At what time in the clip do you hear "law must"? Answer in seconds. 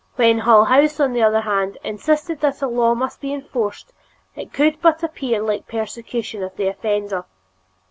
2.67-3.21